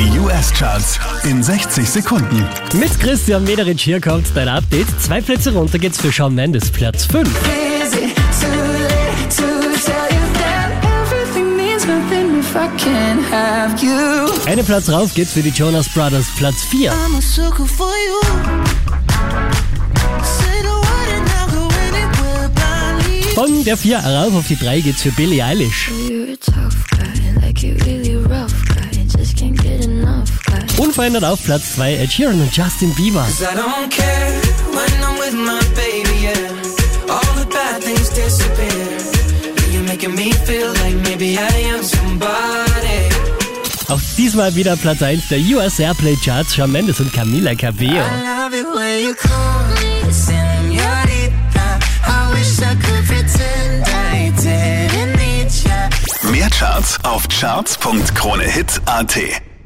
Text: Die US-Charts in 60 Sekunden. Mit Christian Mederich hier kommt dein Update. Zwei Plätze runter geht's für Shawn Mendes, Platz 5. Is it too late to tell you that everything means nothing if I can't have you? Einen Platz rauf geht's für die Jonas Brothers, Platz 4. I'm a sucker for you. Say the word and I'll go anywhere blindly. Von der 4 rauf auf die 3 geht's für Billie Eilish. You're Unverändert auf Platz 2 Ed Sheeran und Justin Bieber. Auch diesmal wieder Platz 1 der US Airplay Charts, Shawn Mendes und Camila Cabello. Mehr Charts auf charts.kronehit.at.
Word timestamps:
Die 0.00 0.18
US-Charts 0.18 0.98
in 1.24 1.42
60 1.42 1.86
Sekunden. 1.86 2.42
Mit 2.72 2.98
Christian 2.98 3.44
Mederich 3.44 3.82
hier 3.82 4.00
kommt 4.00 4.34
dein 4.34 4.48
Update. 4.48 4.86
Zwei 4.98 5.20
Plätze 5.20 5.52
runter 5.52 5.78
geht's 5.78 6.00
für 6.00 6.10
Shawn 6.10 6.34
Mendes, 6.34 6.70
Platz 6.70 7.04
5. 7.04 7.28
Is 7.28 7.92
it 7.92 8.16
too 8.40 8.46
late 8.48 9.28
to 9.28 9.44
tell 9.84 10.08
you 10.08 10.24
that 10.38 10.72
everything 11.04 11.54
means 11.54 11.84
nothing 11.86 12.38
if 12.38 12.56
I 12.56 12.68
can't 12.78 13.20
have 13.30 13.78
you? 13.84 14.50
Einen 14.50 14.64
Platz 14.64 14.88
rauf 14.88 15.12
geht's 15.12 15.34
für 15.34 15.42
die 15.42 15.50
Jonas 15.50 15.86
Brothers, 15.90 16.28
Platz 16.38 16.62
4. 16.70 16.90
I'm 16.92 17.18
a 17.18 17.20
sucker 17.20 17.66
for 17.66 17.92
you. 17.92 18.22
Say 20.24 20.62
the 20.62 20.68
word 20.68 21.10
and 21.14 21.28
I'll 21.28 21.50
go 21.50 21.68
anywhere 21.90 22.48
blindly. 22.54 23.34
Von 23.34 23.64
der 23.64 23.76
4 23.76 23.98
rauf 23.98 24.34
auf 24.34 24.46
die 24.48 24.56
3 24.56 24.80
geht's 24.80 25.02
für 25.02 25.12
Billie 25.12 25.44
Eilish. 25.44 25.90
You're 27.62 28.09
Unverändert 30.80 31.24
auf 31.24 31.44
Platz 31.44 31.74
2 31.74 31.96
Ed 31.96 32.10
Sheeran 32.10 32.40
und 32.40 32.56
Justin 32.56 32.94
Bieber. 32.94 33.26
Auch 43.88 44.00
diesmal 44.16 44.54
wieder 44.54 44.74
Platz 44.76 45.02
1 45.02 45.28
der 45.28 45.40
US 45.40 45.78
Airplay 45.78 46.16
Charts, 46.16 46.54
Shawn 46.54 46.72
Mendes 46.72 46.98
und 46.98 47.12
Camila 47.12 47.54
Cabello. 47.54 48.02
Mehr 56.32 56.48
Charts 56.48 57.04
auf 57.04 57.28
charts.kronehit.at. 57.28 59.49